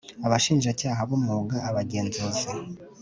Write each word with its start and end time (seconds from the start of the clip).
Abashinjacyaha 0.25 0.99
b 1.09 1.11
umwuga 1.17 1.55
Abagenzuzi 1.69 2.45